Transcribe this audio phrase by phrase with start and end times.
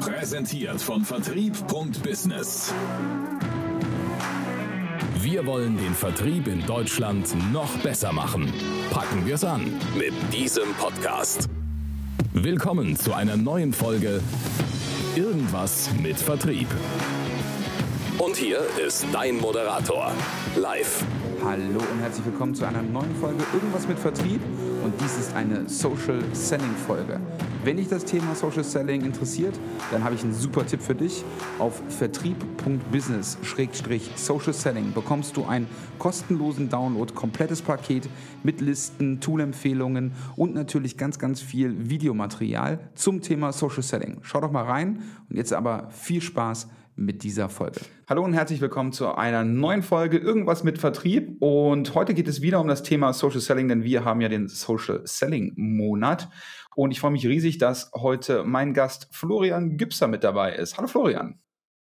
[0.00, 2.72] Präsentiert von Vertrieb.business.
[5.20, 8.50] Wir wollen den Vertrieb in Deutschland noch besser machen.
[8.90, 9.60] Packen wir es an
[9.98, 11.50] mit diesem Podcast.
[12.32, 14.22] Willkommen zu einer neuen Folge
[15.16, 16.68] Irgendwas mit Vertrieb.
[18.16, 20.12] Und hier ist dein Moderator,
[20.56, 21.04] live.
[21.44, 24.40] Hallo und herzlich willkommen zu einer neuen Folge Irgendwas mit Vertrieb
[24.90, 27.20] und dies ist eine Social Selling Folge.
[27.62, 29.56] Wenn dich das Thema Social Selling interessiert,
[29.92, 31.22] dann habe ich einen super Tipp für dich.
[31.60, 35.68] Auf vertrieb.business-social selling bekommst du einen
[36.00, 38.08] kostenlosen Download, komplettes Paket
[38.42, 44.18] mit Listen, Toolempfehlungen und natürlich ganz, ganz viel Videomaterial zum Thema Social Selling.
[44.22, 46.66] Schau doch mal rein und jetzt aber viel Spaß
[47.00, 47.80] mit dieser Folge.
[48.08, 51.40] Hallo und herzlich willkommen zu einer neuen Folge Irgendwas mit Vertrieb.
[51.40, 54.48] Und heute geht es wieder um das Thema Social Selling, denn wir haben ja den
[54.48, 56.28] Social Selling Monat.
[56.76, 60.76] Und ich freue mich riesig, dass heute mein Gast Florian Gübser mit dabei ist.
[60.76, 61.40] Hallo Florian.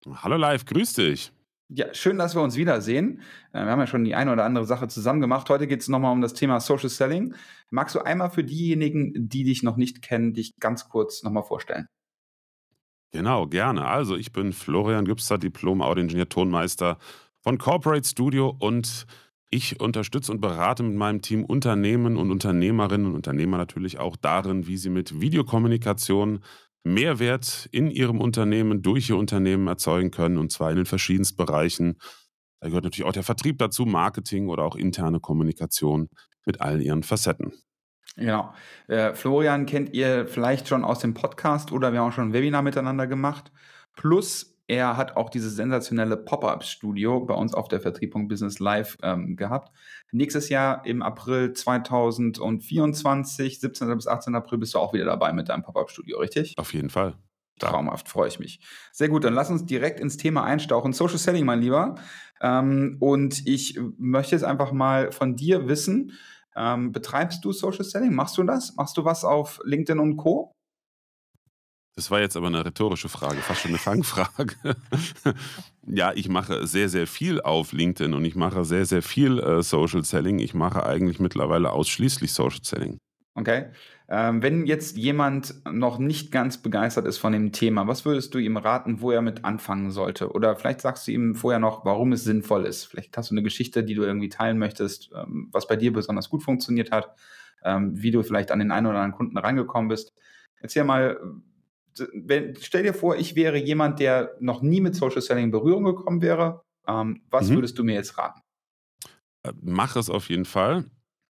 [0.07, 1.33] Hallo live, grüß dich.
[1.69, 3.23] Ja, schön, dass wir uns wiedersehen.
[3.53, 5.49] Äh, wir haben ja schon die eine oder andere Sache zusammen gemacht.
[5.51, 7.35] Heute geht es nochmal um das Thema Social Selling.
[7.71, 11.89] Magst du einmal für diejenigen, die dich noch nicht kennen, dich ganz kurz nochmal vorstellen?
[13.13, 13.87] Genau, gerne.
[13.87, 16.99] Also ich bin Florian Gübster, Diplom-Audioingenieur, Tonmeister
[17.41, 19.07] von Corporate Studio und
[19.51, 24.67] ich unterstütze und berate mit meinem Team Unternehmen und Unternehmerinnen und Unternehmer natürlich auch darin,
[24.67, 26.41] wie sie mit Videokommunikation
[26.85, 31.99] Mehrwert in ihrem Unternehmen, durch ihr Unternehmen erzeugen können und zwar in den verschiedensten Bereichen.
[32.61, 36.09] Da gehört natürlich auch der Vertrieb dazu, Marketing oder auch interne Kommunikation
[36.45, 37.53] mit all ihren Facetten.
[38.17, 38.55] Genau.
[38.89, 42.33] Äh, Florian kennt ihr vielleicht schon aus dem Podcast oder wir haben auch schon ein
[42.33, 43.53] Webinar miteinander gemacht.
[43.95, 49.37] Plus, er hat auch dieses sensationelle Pop-Up-Studio bei uns auf der Vertriebung Business Live ähm,
[49.37, 49.71] gehabt.
[50.11, 53.95] Nächstes Jahr im April 2024, 17.
[53.95, 54.35] bis 18.
[54.35, 56.55] April, bist du auch wieder dabei mit deinem Pop-Up-Studio, richtig?
[56.57, 57.15] Auf jeden Fall.
[57.59, 58.61] Traumhaft, freue ich mich.
[58.93, 60.93] Sehr gut, dann lass uns direkt ins Thema einstauchen.
[60.93, 61.97] Social Selling, mein Lieber.
[62.41, 66.13] Ähm, und ich möchte jetzt einfach mal von dir wissen,
[66.57, 68.15] ähm, betreibst du Social Selling?
[68.15, 68.75] Machst du das?
[68.77, 70.53] Machst du was auf LinkedIn und Co?
[71.97, 74.55] Das war jetzt aber eine rhetorische Frage, fast schon eine Fangfrage.
[75.87, 79.63] ja, ich mache sehr, sehr viel auf LinkedIn und ich mache sehr, sehr viel äh,
[79.63, 80.39] Social Selling.
[80.39, 82.99] Ich mache eigentlich mittlerweile ausschließlich Social Selling.
[83.35, 83.71] Okay.
[84.09, 88.39] Ähm, wenn jetzt jemand noch nicht ganz begeistert ist von dem Thema, was würdest du
[88.39, 90.31] ihm raten, wo er mit anfangen sollte?
[90.31, 92.85] Oder vielleicht sagst du ihm vorher noch, warum es sinnvoll ist.
[92.85, 96.31] Vielleicht hast du eine Geschichte, die du irgendwie teilen möchtest, ähm, was bei dir besonders
[96.31, 97.17] gut funktioniert hat,
[97.65, 100.15] ähm, wie du vielleicht an den einen oder anderen Kunden rangekommen bist.
[100.61, 101.19] Erzähl mal,
[102.13, 105.85] wenn, stell dir vor, ich wäre jemand, der noch nie mit Social Selling in Berührung
[105.85, 106.63] gekommen wäre.
[106.87, 107.57] Ähm, was mhm.
[107.57, 108.41] würdest du mir jetzt raten?
[109.43, 110.85] Äh, mach es auf jeden Fall.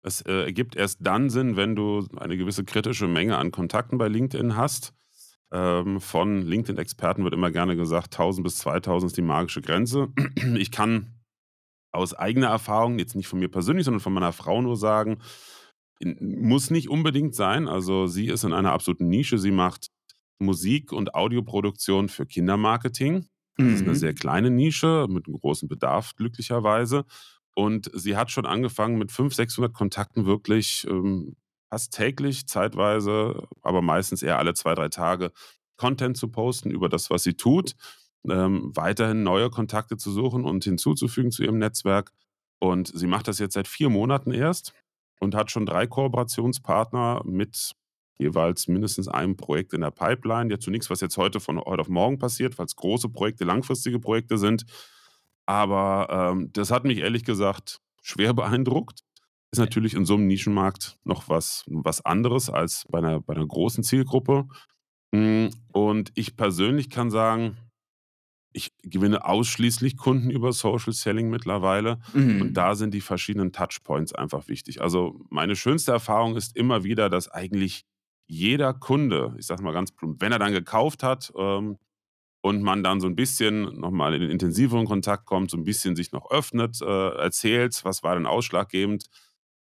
[0.06, 4.08] Es äh, ergibt erst dann Sinn, wenn du eine gewisse kritische Menge an Kontakten bei
[4.08, 4.94] LinkedIn hast.
[5.52, 10.10] Ähm, von LinkedIn-Experten wird immer gerne gesagt, 1000 bis 2000 ist die magische Grenze.
[10.58, 11.08] Ich kann
[11.92, 15.18] aus eigener Erfahrung, jetzt nicht von mir persönlich, sondern von meiner Frau nur sagen,
[16.20, 17.68] muss nicht unbedingt sein.
[17.68, 19.40] Also sie ist in einer absoluten Nische.
[19.40, 19.88] Sie macht
[20.38, 23.26] Musik- und Audioproduktion für Kindermarketing.
[23.58, 23.74] Das mhm.
[23.74, 23.96] ist eine mhm.
[23.96, 27.06] sehr kleine Nische mit einem großen Bedarf, glücklicherweise.
[27.56, 31.36] Und sie hat schon angefangen mit 500, 600 Kontakten wirklich ähm,
[31.70, 35.32] fast täglich, zeitweise, aber meistens eher alle zwei, drei Tage
[35.78, 37.76] Content zu posten über das, was sie tut,
[38.30, 42.12] ähm, weiterhin neue Kontakte zu suchen und hinzuzufügen zu ihrem Netzwerk.
[42.60, 44.74] Und sie macht das jetzt seit vier Monaten erst
[45.20, 47.74] und hat schon drei Kooperationspartner mit
[48.18, 50.50] jeweils mindestens einem Projekt in der Pipeline.
[50.50, 54.00] Jetzt zu nichts, was jetzt heute von heute auf morgen passiert, es große Projekte, langfristige
[54.00, 54.66] Projekte sind.
[55.46, 59.02] Aber ähm, das hat mich ehrlich gesagt schwer beeindruckt.
[59.52, 63.46] Ist natürlich in so einem Nischenmarkt noch was, was anderes als bei einer, bei einer
[63.46, 64.48] großen Zielgruppe.
[65.14, 67.58] Hm, und ich persönlich kann sagen,
[68.56, 72.00] ich gewinne ausschließlich Kunden über Social Selling mittlerweile.
[72.14, 72.42] Mhm.
[72.42, 74.82] Und da sind die verschiedenen Touchpoints einfach wichtig.
[74.82, 77.86] Also meine schönste Erfahrung ist immer wieder, dass eigentlich
[78.28, 81.78] jeder Kunde, ich sage mal ganz plump, wenn er dann gekauft hat, ähm,
[82.46, 86.12] und man dann so ein bisschen nochmal in intensiveren Kontakt kommt, so ein bisschen sich
[86.12, 89.08] noch öffnet, äh, erzählt, was war denn ausschlaggebend.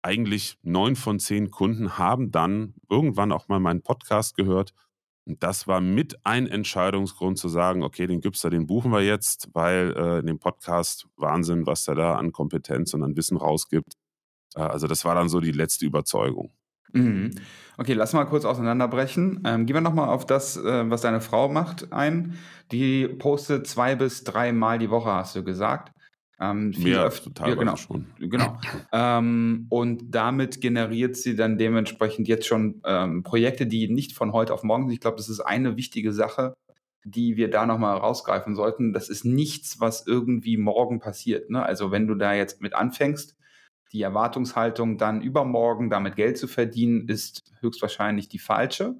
[0.01, 4.73] Eigentlich neun von zehn Kunden haben dann irgendwann auch mal meinen Podcast gehört.
[5.27, 9.49] Und das war mit ein Entscheidungsgrund zu sagen, okay, den Gübster, den buchen wir jetzt,
[9.53, 13.93] weil äh, in dem Podcast Wahnsinn, was er da an Kompetenz und an Wissen rausgibt.
[14.55, 16.51] Äh, also das war dann so die letzte Überzeugung.
[16.93, 17.31] Mhm.
[17.77, 19.43] Okay, lass mal kurz auseinanderbrechen.
[19.45, 22.37] Ähm, gehen wir nochmal auf das, äh, was deine Frau macht, ein.
[22.71, 25.91] Die postet zwei bis drei Mal die Woche, hast du gesagt.
[26.39, 28.07] Ähm, Mehr total ja, genau, schon.
[28.19, 28.59] Genau.
[28.91, 34.53] ähm, und damit generiert sie dann dementsprechend jetzt schon ähm, Projekte, die nicht von heute
[34.53, 34.93] auf morgen sind.
[34.93, 36.53] Ich glaube, das ist eine wichtige Sache,
[37.05, 38.93] die wir da nochmal rausgreifen sollten.
[38.93, 41.49] Das ist nichts, was irgendwie morgen passiert.
[41.49, 41.63] Ne?
[41.63, 43.35] Also wenn du da jetzt mit anfängst,
[43.93, 48.95] die Erwartungshaltung dann übermorgen damit Geld zu verdienen, ist höchstwahrscheinlich die falsche.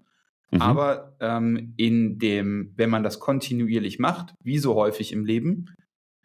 [0.51, 0.62] Mhm.
[0.62, 5.74] Aber ähm, in dem, wenn man das kontinuierlich macht, wie so häufig im Leben,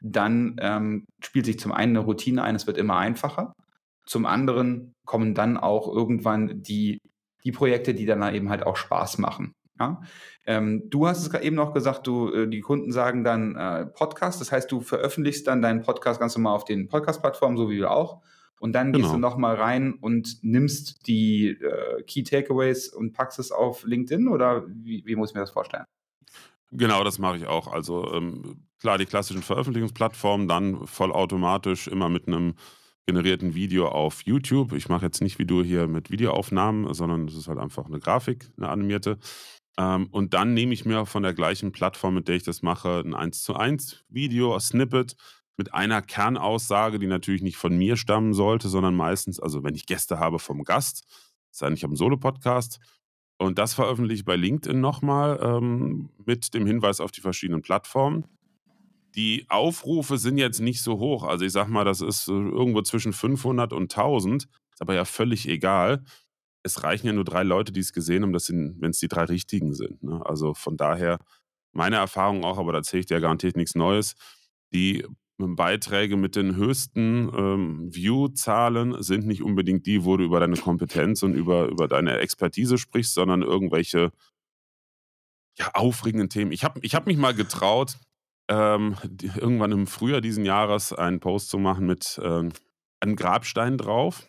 [0.00, 3.53] dann ähm, spielt sich zum einen eine Routine ein, es wird immer einfacher.
[4.06, 6.99] Zum anderen kommen dann auch irgendwann die,
[7.44, 9.53] die Projekte, die dann eben halt auch Spaß machen.
[9.81, 10.03] Ja?
[10.47, 14.41] Ähm, du hast es eben noch gesagt, du, äh, die Kunden sagen dann äh, Podcast,
[14.41, 17.91] das heißt, du veröffentlichst dann deinen Podcast ganz normal auf den Podcast-Plattformen, so wie wir
[17.91, 18.23] auch.
[18.58, 19.05] Und dann genau.
[19.05, 24.28] gehst du nochmal rein und nimmst die äh, Key Takeaways und packst es auf LinkedIn
[24.28, 25.84] oder wie, wie muss ich mir das vorstellen?
[26.70, 27.69] Genau, das mache ich auch.
[27.69, 32.55] Also ähm, klar, die klassischen Veröffentlichungsplattformen, dann vollautomatisch immer mit einem
[33.06, 34.75] generierten Video auf YouTube.
[34.75, 38.00] Ich mache jetzt nicht wie du hier mit Videoaufnahmen, sondern es ist halt einfach eine
[38.00, 39.19] Grafik, eine animierte.
[39.78, 43.02] Ähm, und dann nehme ich mir von der gleichen Plattform, mit der ich das mache,
[43.05, 45.16] ein 1 zu 1 Video, Snippet
[45.58, 49.87] mit einer Kernaussage, die natürlich nicht von mir stammen sollte, sondern meistens, also wenn ich
[49.87, 51.05] Gäste habe vom Gast,
[51.50, 52.78] sei nicht am Solo-Podcast.
[53.37, 58.25] Und das veröffentliche ich bei LinkedIn nochmal ähm, mit dem Hinweis auf die verschiedenen Plattformen.
[59.14, 61.25] Die Aufrufe sind jetzt nicht so hoch.
[61.25, 64.44] Also ich sag mal, das ist irgendwo zwischen 500 und 1000.
[64.44, 66.05] Ist aber ja völlig egal
[66.62, 69.75] es reichen ja nur drei Leute, die es gesehen haben, wenn es die drei richtigen
[69.75, 70.02] sind.
[70.02, 70.25] Ne?
[70.25, 71.19] Also von daher,
[71.72, 74.14] meine Erfahrung auch, aber da erzähle ich dir garantiert nichts Neues,
[74.72, 75.06] die
[75.38, 81.23] Beiträge mit den höchsten ähm, View-Zahlen sind nicht unbedingt die, wo du über deine Kompetenz
[81.23, 84.11] und über, über deine Expertise sprichst, sondern irgendwelche
[85.56, 86.50] ja, aufregenden Themen.
[86.50, 87.99] Ich habe ich hab mich mal getraut,
[88.49, 88.96] ähm,
[89.37, 92.50] irgendwann im Frühjahr diesen Jahres einen Post zu machen mit ähm,
[93.00, 94.29] einem Grabstein drauf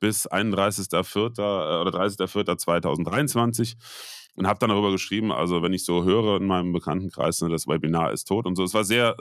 [0.00, 1.38] bis 31.04.
[1.38, 3.76] Äh, oder 30.04.2023
[4.36, 7.66] und habe dann darüber geschrieben, also wenn ich so höre in meinem Bekanntenkreis, ne, das
[7.66, 8.64] Webinar ist tot und so.
[8.64, 9.16] Es war sehr,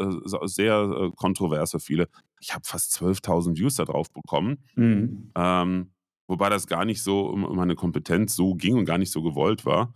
[0.46, 2.10] sehr kontrovers für viele.
[2.42, 4.58] Ich habe fast 12.000 Views da drauf bekommen.
[4.76, 5.32] Mhm.
[5.36, 5.94] Ähm,
[6.28, 9.66] wobei das gar nicht so um meine Kompetenz so ging und gar nicht so gewollt
[9.66, 9.94] war.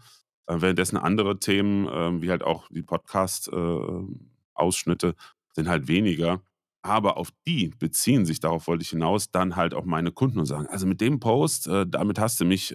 [0.47, 5.13] Äh, währenddessen andere Themen, äh, wie halt auch die Podcast-Ausschnitte, äh,
[5.53, 6.41] sind halt weniger.
[6.81, 10.45] Aber auf die beziehen sich, darauf wollte ich hinaus, dann halt auch meine Kunden und
[10.45, 12.73] sagen, also mit dem Post, äh, damit hast du mich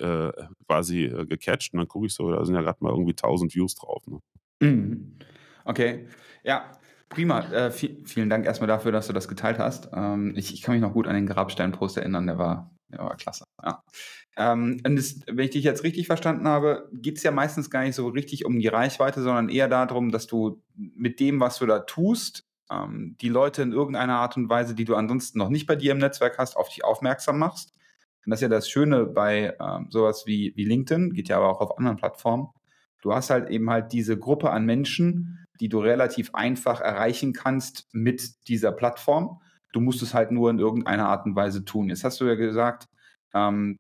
[0.67, 1.73] quasi gecatcht.
[1.73, 4.03] Und dann gucke ich so, da sind ja gerade mal irgendwie 1000 Views drauf.
[4.07, 4.21] Ne?
[5.65, 6.09] Okay,
[6.43, 6.73] ja,
[7.09, 7.39] prima.
[7.53, 9.91] Äh, vielen Dank erstmal dafür, dass du das geteilt hast.
[9.95, 13.17] Ähm, ich, ich, kann mich noch gut an den Grabstein-Post erinnern, der war, der war
[13.17, 13.45] klasse.
[13.63, 13.81] Ja.
[14.37, 17.83] Ähm, und das, wenn ich dich jetzt richtig verstanden habe, geht es ja meistens gar
[17.83, 21.67] nicht so richtig um die Reichweite, sondern eher darum, dass du mit dem, was du
[21.67, 25.67] da tust, ähm, die Leute in irgendeiner Art und Weise, die du ansonsten noch nicht
[25.67, 27.75] bei dir im Netzwerk hast, auf dich aufmerksam machst.
[28.25, 31.51] Und das ist ja das Schöne bei ähm, sowas wie, wie LinkedIn, geht ja aber
[31.51, 32.49] auch auf anderen Plattformen.
[33.03, 37.89] Du hast halt eben halt diese Gruppe an Menschen, die du relativ einfach erreichen kannst
[37.93, 39.41] mit dieser Plattform.
[39.73, 41.89] Du musst es halt nur in irgendeiner Art und Weise tun.
[41.89, 42.89] Jetzt hast du ja gesagt,
[43.35, 43.79] ähm,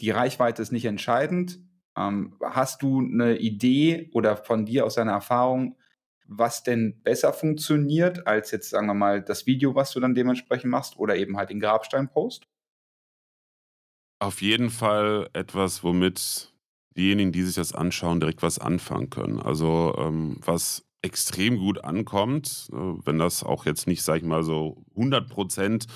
[0.00, 1.58] die Reichweite ist nicht entscheidend.
[1.96, 5.76] Ähm, hast du eine Idee oder von dir aus deiner Erfahrung,
[6.26, 10.70] was denn besser funktioniert als jetzt, sagen wir mal, das Video, was du dann dementsprechend
[10.70, 12.46] machst oder eben halt den Grabstein-Post?
[14.20, 16.52] Auf jeden Fall etwas, womit
[16.96, 19.40] diejenigen, die sich das anschauen, direkt was anfangen können.
[19.40, 24.42] Also ähm, was extrem gut ankommt, äh, wenn das auch jetzt nicht, sag ich mal,
[24.42, 25.86] so 100 Prozent,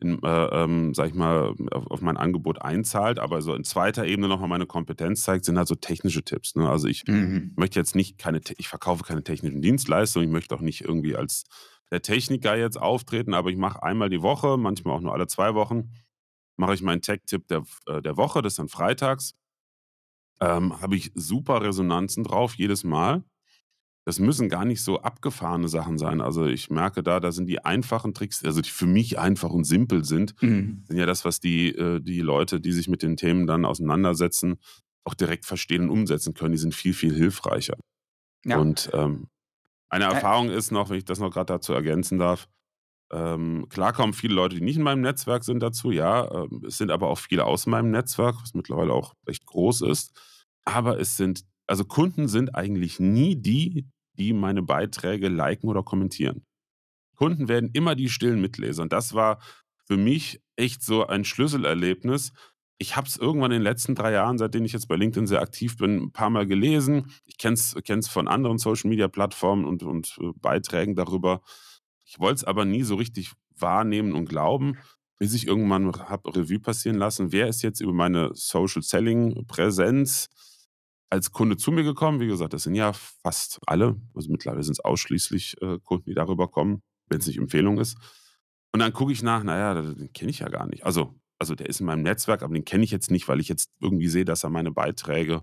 [0.00, 4.28] äh, ähm, sag ich mal, auf, auf, mein Angebot einzahlt, aber so in zweiter Ebene
[4.28, 6.54] nochmal meine Kompetenz zeigt, sind halt so technische Tipps.
[6.54, 6.68] Ne?
[6.68, 7.52] Also ich mhm.
[7.56, 11.44] möchte jetzt nicht keine, ich verkaufe keine technischen Dienstleistungen, ich möchte auch nicht irgendwie als
[11.90, 15.54] der Techniker jetzt auftreten, aber ich mache einmal die Woche, manchmal auch nur alle zwei
[15.54, 15.90] Wochen,
[16.56, 19.34] mache ich meinen Tech-Tipp der, äh, der Woche, das ist dann freitags.
[20.40, 23.24] Ähm, Habe ich super Resonanzen drauf, jedes Mal
[24.04, 26.20] das müssen gar nicht so abgefahrene Sachen sein.
[26.20, 29.64] Also ich merke da, da sind die einfachen Tricks, also die für mich einfach und
[29.64, 30.84] simpel sind, mhm.
[30.88, 34.58] sind ja das, was die, äh, die Leute, die sich mit den Themen dann auseinandersetzen,
[35.04, 36.52] auch direkt verstehen und umsetzen können.
[36.52, 37.76] Die sind viel, viel hilfreicher.
[38.44, 38.58] Ja.
[38.58, 39.28] Und ähm,
[39.88, 42.48] eine Erfahrung ist noch, wenn ich das noch gerade dazu ergänzen darf,
[43.12, 46.30] ähm, klar kommen viele Leute, die nicht in meinem Netzwerk sind, dazu, ja.
[46.32, 50.18] Ähm, es sind aber auch viele aus meinem Netzwerk, was mittlerweile auch recht groß ist.
[50.64, 53.88] Aber es sind also Kunden sind eigentlich nie die,
[54.18, 56.44] die meine Beiträge liken oder kommentieren.
[57.16, 58.82] Kunden werden immer die stillen Mitleser.
[58.82, 59.40] Und das war
[59.86, 62.34] für mich echt so ein Schlüsselerlebnis.
[62.76, 65.40] Ich habe es irgendwann in den letzten drei Jahren, seitdem ich jetzt bei LinkedIn sehr
[65.40, 67.10] aktiv bin, ein paar Mal gelesen.
[67.24, 71.40] Ich kenne es von anderen Social-Media-Plattformen und, und äh, Beiträgen darüber.
[72.04, 74.76] Ich wollte es aber nie so richtig wahrnehmen und glauben.
[75.18, 80.28] bis ich irgendwann habe Revue passieren lassen, wer ist jetzt über meine Social Selling Präsenz
[81.12, 82.20] als Kunde zu mir gekommen.
[82.20, 86.14] Wie gesagt, das sind ja fast alle, also mittlerweile sind es ausschließlich äh, Kunden, die
[86.14, 87.98] darüber kommen, wenn es nicht Empfehlung ist.
[88.72, 90.86] Und dann gucke ich nach, naja, den kenne ich ja gar nicht.
[90.86, 93.48] Also, also der ist in meinem Netzwerk, aber den kenne ich jetzt nicht, weil ich
[93.48, 95.42] jetzt irgendwie sehe, dass er meine Beiträge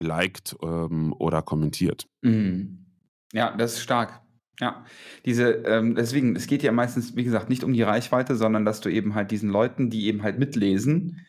[0.00, 2.06] liked ähm, oder kommentiert.
[2.22, 2.86] Mhm.
[3.32, 4.22] Ja, das ist stark.
[4.60, 4.86] Ja,
[5.24, 8.80] diese, ähm, deswegen, es geht ja meistens, wie gesagt, nicht um die Reichweite, sondern dass
[8.80, 11.26] du eben halt diesen Leuten, die eben halt mitlesen,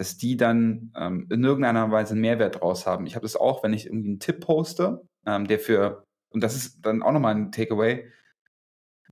[0.00, 3.04] dass die dann ähm, in irgendeiner Weise einen Mehrwert draus haben.
[3.04, 6.56] Ich habe das auch, wenn ich irgendwie einen Tipp poste, ähm, der für, und das
[6.56, 8.10] ist dann auch nochmal ein Takeaway,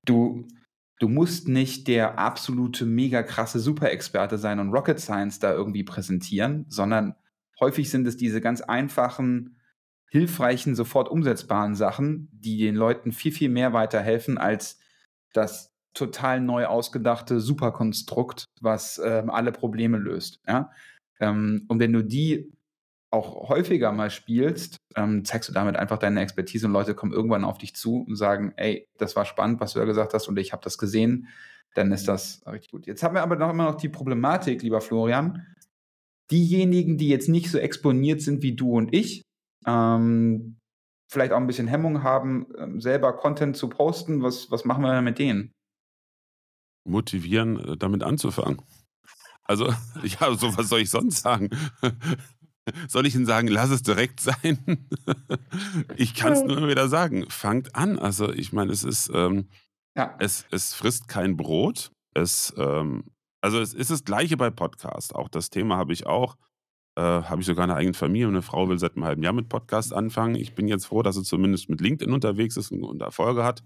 [0.06, 0.48] du,
[0.98, 6.64] du musst nicht der absolute, mega krasse Superexperte sein und Rocket Science da irgendwie präsentieren,
[6.70, 7.16] sondern
[7.60, 9.60] häufig sind es diese ganz einfachen,
[10.08, 14.80] hilfreichen, sofort umsetzbaren Sachen, die den Leuten viel, viel mehr weiterhelfen als
[15.34, 20.40] das total neu ausgedachte Superkonstrukt, was ähm, alle Probleme löst.
[20.46, 20.70] Ja?
[21.20, 22.52] Ähm, und wenn du die
[23.10, 27.44] auch häufiger mal spielst, ähm, zeigst du damit einfach deine Expertise und Leute kommen irgendwann
[27.44, 30.38] auf dich zu und sagen, ey, das war spannend, was du da gesagt hast und
[30.38, 31.28] ich habe das gesehen,
[31.74, 32.86] dann ist das richtig gut.
[32.86, 35.46] Jetzt haben wir aber noch immer noch die Problematik, lieber Florian,
[36.30, 39.22] diejenigen, die jetzt nicht so exponiert sind wie du und ich,
[39.66, 40.58] ähm,
[41.10, 44.92] vielleicht auch ein bisschen Hemmung haben, ähm, selber Content zu posten, was, was machen wir
[44.92, 45.52] denn mit denen?
[46.84, 48.62] Motivieren, äh, damit anzufangen.
[49.44, 49.66] Also,
[50.02, 51.50] ja, so was soll ich sonst sagen?
[52.86, 54.86] Soll ich Ihnen sagen, lass es direkt sein?
[55.96, 57.98] ich kann es nur wieder sagen, fangt an.
[57.98, 59.48] Also, ich meine, es ist, ähm,
[59.96, 60.14] ja.
[60.18, 61.92] es, es frisst kein Brot.
[62.12, 63.04] Es, ähm,
[63.40, 65.14] also, es ist das Gleiche bei Podcast.
[65.14, 66.36] Auch das Thema habe ich auch.
[66.98, 69.32] Äh, habe ich sogar eine eigene Familie und eine Frau will seit einem halben Jahr
[69.32, 70.34] mit Podcast anfangen.
[70.34, 73.62] Ich bin jetzt froh, dass sie zumindest mit LinkedIn unterwegs ist und Erfolge hat.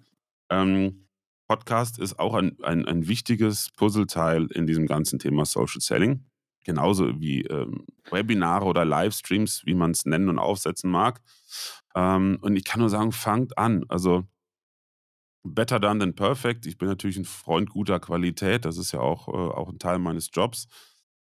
[0.51, 1.09] Ähm,
[1.53, 6.25] Podcast ist auch ein, ein, ein wichtiges Puzzleteil in diesem ganzen Thema Social Selling.
[6.65, 11.21] Genauso wie ähm, Webinare oder Livestreams, wie man es nennen und aufsetzen mag.
[11.95, 13.85] Ähm, und ich kann nur sagen, fangt an.
[13.89, 14.25] Also
[15.43, 16.65] better done than perfect.
[16.65, 18.65] Ich bin natürlich ein Freund guter Qualität.
[18.65, 20.69] Das ist ja auch, äh, auch ein Teil meines Jobs.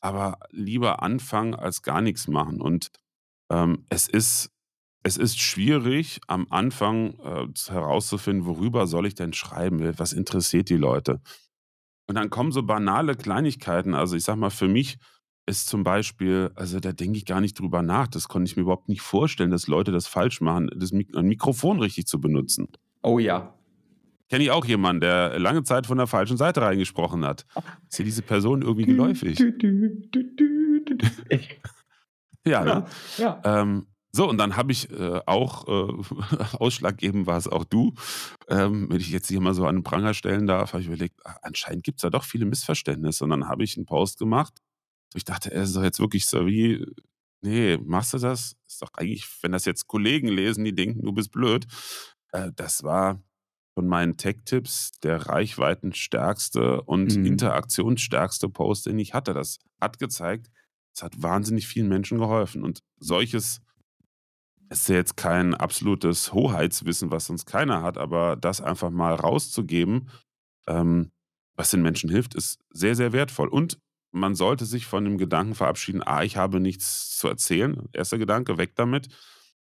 [0.02, 2.62] Aber lieber anfangen als gar nichts machen.
[2.62, 2.90] Und
[3.52, 4.55] ähm, es ist
[5.06, 9.94] es ist schwierig, am Anfang äh, herauszufinden, worüber soll ich denn schreiben?
[10.00, 11.22] Was interessiert die Leute?
[12.08, 13.94] Und dann kommen so banale Kleinigkeiten.
[13.94, 14.98] Also ich sag mal, für mich
[15.46, 18.08] ist zum Beispiel, also da denke ich gar nicht drüber nach.
[18.08, 21.28] Das konnte ich mir überhaupt nicht vorstellen, dass Leute das falsch machen, das Mik ein
[21.28, 22.70] Mikrofon richtig zu benutzen.
[23.04, 23.54] Oh ja.
[24.28, 27.46] Kenne ich auch jemanden, der lange Zeit von der falschen Seite reingesprochen hat.
[27.88, 29.38] Ist dir diese Person irgendwie geläufig?
[32.44, 32.86] ja, ne?
[33.20, 33.40] ja.
[33.46, 33.86] Ähm,
[34.16, 37.94] so, und dann habe ich äh, auch, äh, ausschlaggebend war es auch du,
[38.48, 41.20] ähm, wenn ich jetzt hier mal so an den Pranger stellen darf, habe ich überlegt,
[41.26, 43.26] ach, anscheinend gibt es da doch viele Missverständnisse.
[43.26, 44.54] Und dann habe ich einen Post gemacht.
[45.16, 46.86] Ich dachte, er ist doch jetzt wirklich so wie,
[47.42, 48.56] nee, machst du das?
[48.66, 51.66] Ist doch eigentlich, wenn das jetzt Kollegen lesen, die denken, du bist blöd.
[52.32, 53.22] Äh, das war
[53.74, 57.26] von meinen Tech-Tipps der reichweitenstärkste und mhm.
[57.26, 59.34] interaktionsstärkste Post, den ich hatte.
[59.34, 60.50] Das hat gezeigt,
[60.94, 62.64] es hat wahnsinnig vielen Menschen geholfen.
[62.64, 63.60] Und solches
[64.70, 70.10] ist ja jetzt kein absolutes Hoheitswissen, was sonst keiner hat, aber das einfach mal rauszugeben,
[70.68, 71.12] ähm,
[71.56, 73.48] was den Menschen hilft, ist sehr, sehr wertvoll.
[73.48, 73.80] Und
[74.12, 77.88] man sollte sich von dem Gedanken verabschieden, ah, ich habe nichts zu erzählen.
[77.94, 79.10] Erster Gedanke, weg damit.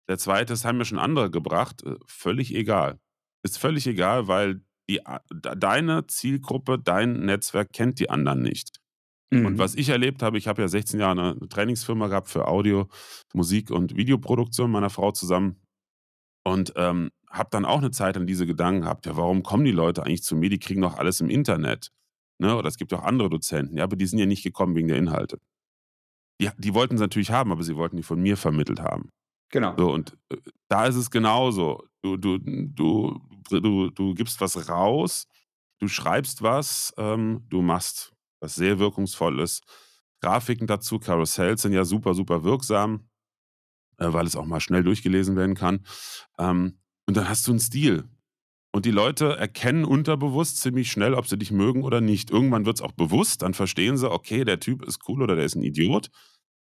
[0.09, 2.99] Der zweite, das haben mir schon andere gebracht, äh, völlig egal.
[3.43, 8.82] Ist völlig egal, weil die, deine Zielgruppe, dein Netzwerk kennt die anderen nicht.
[9.33, 9.47] Mhm.
[9.47, 12.89] Und was ich erlebt habe, ich habe ja 16 Jahre eine Trainingsfirma gehabt für Audio,
[13.33, 15.57] Musik und Videoproduktion meiner Frau zusammen.
[16.45, 19.73] Und ähm, habe dann auch eine Zeit an diese Gedanken gehabt, ja, warum kommen die
[19.73, 20.51] Leute eigentlich zu mir?
[20.51, 21.91] Die kriegen doch alles im Internet.
[22.39, 22.55] Ne?
[22.57, 24.99] Oder es gibt auch andere Dozenten, ja, aber die sind ja nicht gekommen wegen der
[24.99, 25.39] Inhalte.
[26.41, 29.11] Die, die wollten es natürlich haben, aber sie wollten die von mir vermittelt haben.
[29.51, 29.75] Genau.
[29.79, 30.37] So, und äh,
[30.69, 31.87] da ist es genauso.
[32.03, 35.27] Du, du, du, du, du gibst was raus,
[35.79, 38.12] du schreibst was, ähm, du machst
[38.43, 39.63] was sehr wirkungsvoll ist.
[40.21, 43.09] Grafiken dazu, Carousels sind ja super, super wirksam,
[43.99, 45.85] äh, weil es auch mal schnell durchgelesen werden kann.
[46.39, 48.05] Ähm, und dann hast du einen Stil.
[48.73, 52.31] Und die Leute erkennen unterbewusst ziemlich schnell, ob sie dich mögen oder nicht.
[52.31, 55.45] Irgendwann wird es auch bewusst, dann verstehen sie, okay, der Typ ist cool oder der
[55.45, 56.09] ist ein Idiot.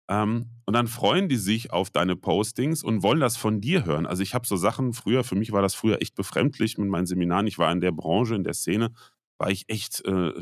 [0.09, 4.07] Ähm, und dann freuen die sich auf deine Postings und wollen das von dir hören.
[4.07, 7.07] Also ich habe so Sachen früher, für mich war das früher echt befremdlich mit meinen
[7.07, 7.47] Seminaren.
[7.47, 8.93] Ich war in der Branche, in der Szene,
[9.39, 10.33] war ich echt äh,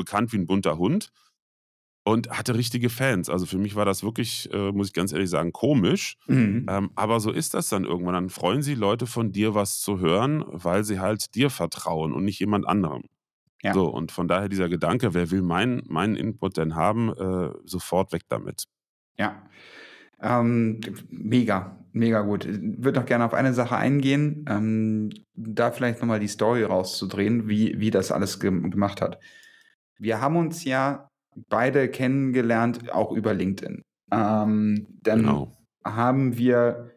[0.00, 1.12] bekannt wie ein bunter Hund
[2.04, 3.28] und hatte richtige Fans.
[3.28, 6.16] Also für mich war das wirklich, äh, muss ich ganz ehrlich sagen, komisch.
[6.26, 6.66] Mhm.
[6.68, 8.14] Ähm, aber so ist das dann irgendwann.
[8.14, 12.24] Dann freuen sich Leute von dir, was zu hören, weil sie halt dir vertrauen und
[12.24, 13.04] nicht jemand anderem.
[13.62, 13.74] Ja.
[13.74, 18.12] So, und von daher dieser Gedanke, wer will meinen mein Input denn haben, äh, sofort
[18.12, 18.64] weg damit.
[19.18, 19.42] Ja.
[20.22, 20.80] Ähm,
[21.10, 22.46] mega, mega gut.
[22.46, 27.48] Ich würde noch gerne auf eine Sache eingehen, ähm, da vielleicht nochmal die Story rauszudrehen,
[27.48, 29.18] wie, wie das alles ge gemacht hat.
[30.00, 31.08] Wir haben uns ja
[31.50, 33.82] beide kennengelernt, auch über LinkedIn.
[34.10, 35.56] Ähm, dann genau.
[35.84, 36.94] haben wir,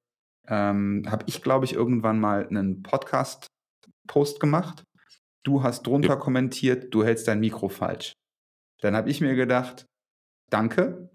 [0.48, 4.84] ähm, habe ich glaube ich irgendwann mal einen Podcast-Post gemacht.
[5.44, 6.16] Du hast drunter ja.
[6.16, 8.14] kommentiert, du hältst dein Mikro falsch.
[8.80, 9.86] Dann habe ich mir gedacht,
[10.50, 11.10] danke,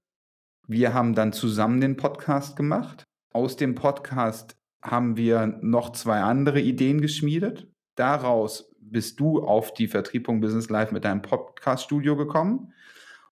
[0.66, 3.04] wir haben dann zusammen den Podcast gemacht.
[3.32, 7.66] Aus dem Podcast haben wir noch zwei andere Ideen geschmiedet.
[7.98, 12.72] Daraus bist du auf die Vertriebung Business Live mit deinem Podcast-Studio gekommen.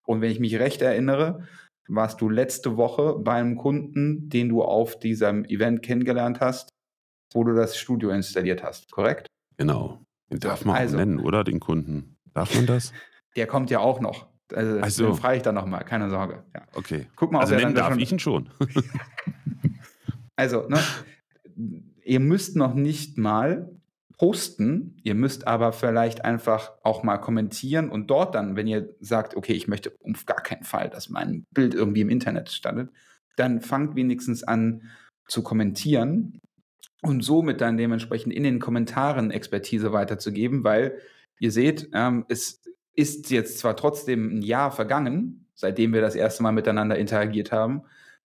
[0.03, 1.47] Und wenn ich mich recht erinnere,
[1.87, 6.71] warst du letzte Woche bei einem Kunden, den du auf diesem Event kennengelernt hast,
[7.33, 9.29] wo du das Studio installiert hast, korrekt?
[9.57, 10.05] Genau.
[10.33, 11.45] Den darf man also, nennen, oder?
[11.45, 12.17] Den Kunden.
[12.35, 12.93] Darf man das?
[13.37, 14.27] Der kommt ja auch noch.
[14.53, 15.07] Also, also.
[15.07, 16.43] den frage ich dann nochmal, keine Sorge.
[16.57, 16.63] Ja.
[16.75, 17.07] Okay.
[17.15, 18.01] Guck mal, also nennen darf schon...
[18.01, 18.49] ich ihn schon.
[20.37, 20.81] also, ne,
[22.05, 23.71] ihr müsst noch nicht mal
[24.19, 29.37] posten, ihr müsst aber vielleicht einfach auch mal kommentieren und dort dann, wenn ihr sagt,
[29.37, 32.89] okay, ich möchte auf gar keinen Fall, dass mein Bild irgendwie im Internet standet,
[33.37, 34.83] dann fangt wenigstens an
[35.29, 36.41] zu kommentieren
[37.03, 40.99] und somit dann dementsprechend in den Kommentaren Expertise weiterzugeben, weil
[41.39, 42.63] ihr seht, ähm, es
[42.95, 47.83] ist jetzt zwar trotzdem ein Jahr vergangen, seitdem wir das erste Mal miteinander interagiert haben,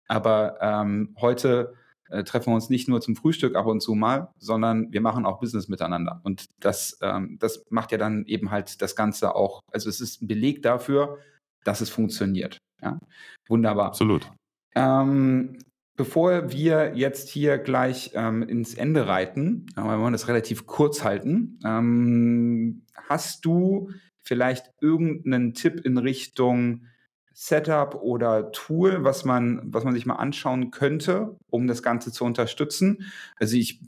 [0.07, 1.73] aber ähm, heute
[2.11, 5.25] äh, treffen wir uns nicht nur zum Frühstück ab und zu mal, sondern wir machen
[5.25, 6.21] auch Business miteinander.
[6.23, 10.21] Und das, ähm, das macht ja dann eben halt das Ganze auch, also es ist
[10.21, 11.19] ein Beleg dafür,
[11.63, 12.57] dass es funktioniert.
[12.81, 12.99] Ja?
[13.47, 13.87] Wunderbar.
[13.87, 14.29] Absolut.
[14.75, 15.59] Ähm,
[15.95, 21.03] bevor wir jetzt hier gleich ähm, ins Ende reiten, äh, wir wollen das relativ kurz
[21.03, 23.89] halten, ähm, hast du
[24.23, 26.85] vielleicht irgendeinen Tipp in Richtung
[27.33, 32.25] Setup oder Tool, was man, was man sich mal anschauen könnte, um das Ganze zu
[32.25, 33.11] unterstützen?
[33.37, 33.79] Also ich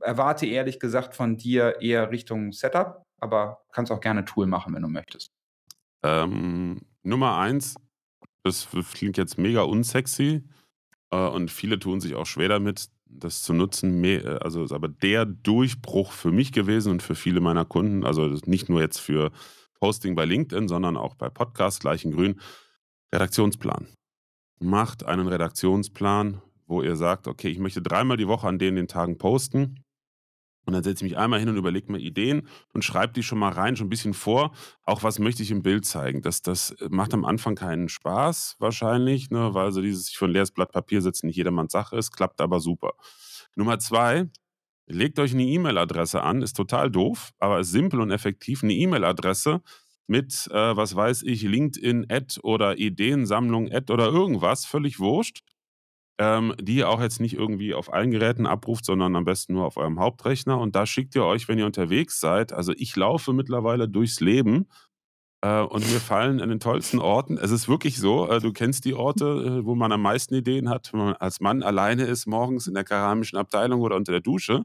[0.00, 4.82] erwarte ehrlich gesagt von dir eher Richtung Setup, aber kannst auch gerne Tool machen, wenn
[4.82, 5.30] du möchtest.
[6.02, 7.76] Ähm, Nummer eins,
[8.42, 10.44] das klingt jetzt mega unsexy
[11.10, 14.04] äh, und viele tun sich auch schwer damit, das zu nutzen.
[14.40, 18.68] Also ist aber der Durchbruch für mich gewesen und für viele meiner Kunden, also nicht
[18.68, 19.30] nur jetzt für
[19.80, 22.40] Posting bei LinkedIn, sondern auch bei Podcasts gleich in grün.
[23.12, 23.88] Redaktionsplan.
[24.58, 28.88] Macht einen Redaktionsplan, wo ihr sagt, okay, ich möchte dreimal die Woche an denen den
[28.88, 29.82] Tagen posten.
[30.66, 33.38] Und dann setze ich mich einmal hin und überlege mir Ideen und schreibe die schon
[33.38, 34.52] mal rein, schon ein bisschen vor.
[34.82, 36.22] Auch was möchte ich im Bild zeigen.
[36.22, 40.50] Das, das macht am Anfang keinen Spaß wahrscheinlich, ne, weil so dieses sich von leeres
[40.50, 42.94] Blatt Papier setzen nicht jedermanns Sache ist, klappt aber super.
[43.54, 44.28] Nummer zwei,
[44.86, 48.62] legt euch eine E-Mail-Adresse an, ist total doof, aber ist simpel und effektiv.
[48.62, 49.62] Eine E-Mail-Adresse
[50.06, 55.42] mit, äh, was weiß ich, LinkedIn-Ad oder Ideensammlung-Ad oder irgendwas, völlig wurscht,
[56.18, 59.66] ähm, die ihr auch jetzt nicht irgendwie auf allen Geräten abruft, sondern am besten nur
[59.66, 60.58] auf eurem Hauptrechner.
[60.58, 64.68] Und da schickt ihr euch, wenn ihr unterwegs seid, also ich laufe mittlerweile durchs Leben
[65.60, 67.38] und mir fallen an den tollsten Orten.
[67.38, 70.68] Es ist wirklich so, äh, du kennst die Orte, äh, wo man am meisten Ideen
[70.68, 74.20] hat, wenn man als Mann alleine ist, morgens in der keramischen Abteilung oder unter der
[74.20, 74.64] Dusche.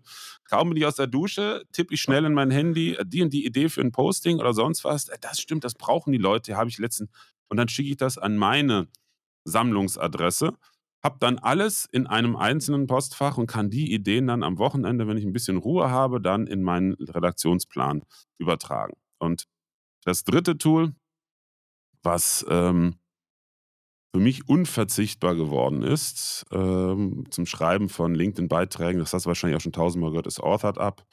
[0.49, 3.45] Kaum bin ich aus der Dusche, tippe ich schnell in mein Handy, die und die
[3.45, 5.05] Idee für ein Posting oder sonst was.
[5.21, 7.09] Das stimmt, das brauchen die Leute, habe ich letztens.
[7.47, 8.87] Und dann schicke ich das an meine
[9.43, 10.53] Sammlungsadresse
[11.03, 15.17] habe dann alles in einem einzelnen Postfach und kann die Ideen dann am Wochenende, wenn
[15.17, 18.03] ich ein bisschen Ruhe habe, dann in meinen Redaktionsplan
[18.37, 18.93] übertragen.
[19.17, 19.47] Und
[20.03, 20.93] das dritte Tool,
[22.03, 22.95] was ähm,
[24.13, 29.61] für mich unverzichtbar geworden ist ähm, zum Schreiben von LinkedIn-Beiträgen, das hast du wahrscheinlich auch
[29.61, 31.05] schon tausendmal gehört, ist Authored Up.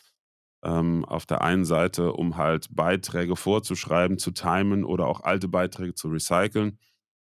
[0.64, 5.94] Ähm, auf der einen Seite, um halt Beiträge vorzuschreiben, zu timen oder auch alte Beiträge
[5.94, 6.80] zu recyceln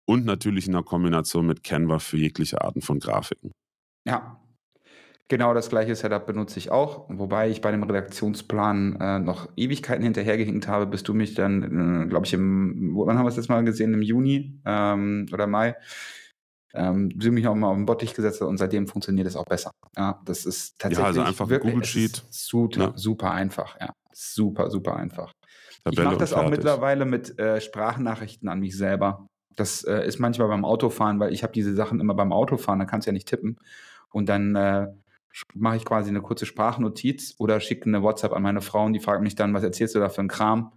[0.04, 3.52] und natürlich in der Kombination mit Canva für jegliche Arten von Grafiken.
[4.04, 4.39] Ja,
[5.30, 10.02] Genau das gleiche Setup benutze ich auch, wobei ich bei dem Redaktionsplan äh, noch Ewigkeiten
[10.02, 11.62] hinterhergehinkt habe, bis du mich dann,
[12.02, 15.46] äh, glaube ich, im, wann haben wir es jetzt mal gesehen, im Juni ähm, oder
[15.46, 15.76] Mai,
[16.74, 19.70] ähm, du mich auch mal auf den Bottich gesetzt und seitdem funktioniert es auch besser.
[19.96, 22.24] Ja, das ist tatsächlich ja, also einfach wirklich, Google Sheet.
[22.30, 22.92] Super, ja.
[22.96, 23.92] super einfach, ja.
[24.12, 25.32] Super, super einfach.
[25.84, 29.28] Tabelle ich mache das auch mittlerweile mit äh, Sprachnachrichten an mich selber.
[29.54, 32.84] Das äh, ist manchmal beim Autofahren, weil ich habe diese Sachen immer beim Autofahren, da
[32.84, 33.60] kannst du ja nicht tippen.
[34.10, 34.88] Und dann äh,
[35.54, 39.00] mache ich quasi eine kurze Sprachnotiz oder schicke eine WhatsApp an meine Frau und die
[39.00, 40.72] fragt mich dann, was erzählst du da für einen Kram?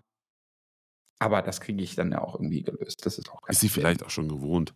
[1.19, 3.05] Aber das kriege ich dann ja auch irgendwie gelöst.
[3.05, 4.73] Das ist auch Ist sie vielleicht auch schon gewohnt?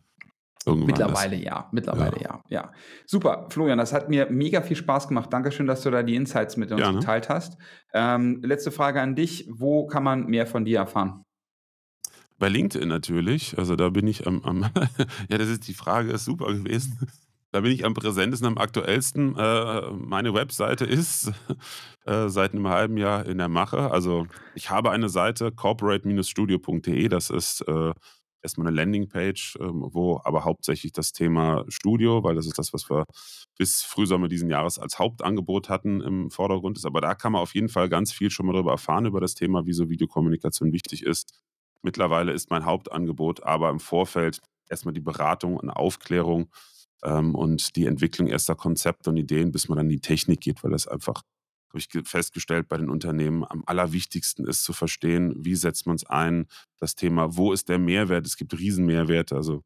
[0.66, 1.44] Irgendwann Mittlerweile ist.
[1.44, 2.44] ja, mittlerweile ja.
[2.50, 2.72] ja.
[3.06, 5.32] Super, Florian, das hat mir mega viel Spaß gemacht.
[5.32, 7.00] Dankeschön, dass du da die Insights mit uns Gerne.
[7.00, 7.58] geteilt hast.
[7.94, 9.48] Ähm, letzte Frage an dich.
[9.50, 11.24] Wo kann man mehr von dir erfahren?
[12.38, 13.58] Bei LinkedIn natürlich.
[13.58, 14.62] Also da bin ich am, am
[15.30, 17.08] ja, das ist die Frage, ist super gewesen.
[17.58, 19.36] Da bin ich am präsentesten, am aktuellsten.
[19.36, 21.32] Äh, meine Webseite ist
[22.06, 23.90] äh, seit einem halben Jahr in der Mache.
[23.90, 27.08] Also ich habe eine Seite, corporate-studio.de.
[27.08, 27.94] Das ist äh,
[28.44, 32.92] erstmal eine Landingpage, ähm, wo aber hauptsächlich das Thema Studio, weil das ist das, was
[32.92, 33.06] wir
[33.58, 36.86] bis Frühsommer diesen Jahres als Hauptangebot hatten, im Vordergrund ist.
[36.86, 39.34] Aber da kann man auf jeden Fall ganz viel schon mal darüber erfahren, über das
[39.34, 41.34] Thema, wieso Videokommunikation wichtig ist.
[41.82, 46.52] Mittlerweile ist mein Hauptangebot aber im Vorfeld erstmal die Beratung und Aufklärung
[47.04, 50.64] ähm, und die Entwicklung erster Konzepte und Ideen, bis man dann in die Technik geht,
[50.64, 51.24] weil das einfach,
[51.70, 55.96] habe ich ge- festgestellt, bei den Unternehmen am allerwichtigsten ist zu verstehen, wie setzt man
[55.96, 56.48] es ein,
[56.80, 58.26] das Thema, wo ist der Mehrwert?
[58.26, 59.36] Es gibt Riesenmehrwerte.
[59.36, 59.64] Also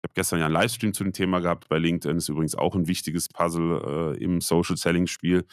[0.00, 2.74] ich habe gestern ja einen Livestream zu dem Thema gehabt bei LinkedIn, ist übrigens auch
[2.74, 5.44] ein wichtiges Puzzle äh, im Social Selling Spiel.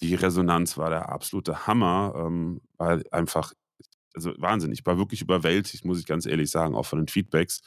[0.00, 3.52] Die Resonanz war der absolute Hammer, ähm, weil einfach,
[4.14, 7.60] also Wahnsinn, ich war wirklich überwältigt, muss ich ganz ehrlich sagen, auch von den Feedbacks.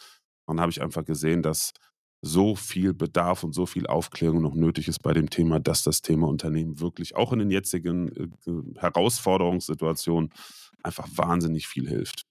[0.46, 1.74] Und dann habe ich einfach gesehen, dass
[2.22, 6.02] so viel Bedarf und so viel Aufklärung noch nötig ist bei dem Thema, dass das
[6.02, 10.30] Thema Unternehmen wirklich auch in den jetzigen äh, Herausforderungssituationen
[10.84, 12.24] einfach wahnsinnig viel hilft.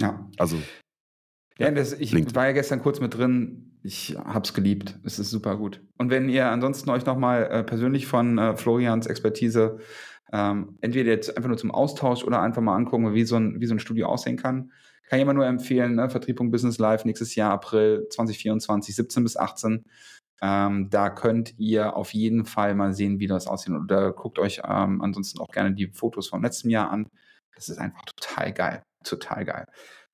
[0.00, 0.28] Ja.
[0.38, 0.56] Also
[1.58, 2.34] Ja, das, ich LinkedIn.
[2.36, 3.78] war ja gestern kurz mit drin.
[3.82, 4.98] Ich hab's geliebt.
[5.04, 5.82] Es ist super gut.
[5.98, 9.78] Und wenn ihr ansonsten euch nochmal äh, persönlich von äh, Florians Expertise
[10.32, 13.66] ähm, entweder jetzt einfach nur zum Austausch oder einfach mal angucken, wie so ein, wie
[13.66, 14.72] so ein Studio aussehen kann,
[15.08, 16.08] kann ich immer nur empfehlen, ne?
[16.08, 19.84] Vertriebung Business Live nächstes Jahr, April 2024, 17 bis 18.
[20.42, 23.72] Ähm, da könnt ihr auf jeden Fall mal sehen, wie das aussieht.
[23.74, 27.08] Oder guckt euch ähm, ansonsten auch gerne die Fotos vom letzten Jahr an.
[27.54, 28.82] Das ist einfach total geil.
[29.04, 29.66] Total geil.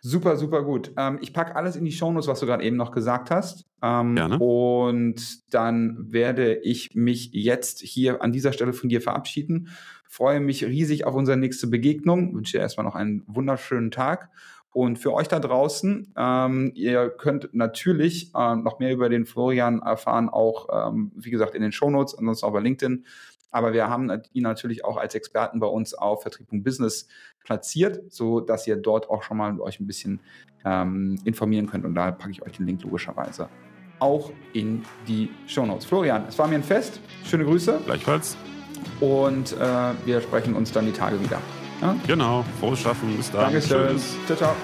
[0.03, 0.93] Super, super gut.
[0.97, 3.67] Ähm, ich packe alles in die Shownotes, was du gerade eben noch gesagt hast.
[3.83, 4.39] Ähm, Gerne.
[4.39, 9.69] Und dann werde ich mich jetzt hier an dieser Stelle von dir verabschieden.
[10.09, 12.35] Freue mich riesig auf unsere nächste Begegnung.
[12.35, 14.31] Wünsche dir erstmal noch einen wunderschönen Tag.
[14.73, 19.81] Und für euch da draußen, ähm, ihr könnt natürlich ähm, noch mehr über den Florian
[19.83, 23.05] erfahren, auch ähm, wie gesagt in den Shownotes, ansonsten auch bei LinkedIn.
[23.51, 27.09] Aber wir haben ihn natürlich auch als Experten bei uns auf Vertrieb und Business
[27.43, 30.21] platziert, so dass ihr dort auch schon mal euch ein bisschen
[30.65, 31.85] ähm, informieren könnt.
[31.85, 33.49] Und da packe ich euch den Link logischerweise
[34.01, 35.85] auch in die Shownotes.
[35.85, 37.01] Florian, es war mir ein Fest.
[37.25, 38.37] Schöne Grüße gleichfalls.
[39.01, 41.41] und äh, wir sprechen uns dann die Tage wieder.
[41.81, 41.97] Ja?
[42.07, 42.45] Genau.
[42.61, 43.17] Frohes Schaffen.
[43.17, 43.43] Bis dann.
[43.43, 43.89] Dankeschön.
[43.97, 44.17] Tschüss.
[44.27, 44.57] Ciao, ciao.